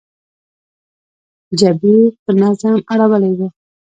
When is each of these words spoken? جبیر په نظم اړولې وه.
جبیر 1.59 2.09
په 2.23 2.31
نظم 2.41 2.75
اړولې 2.93 3.31
وه. 3.37 3.47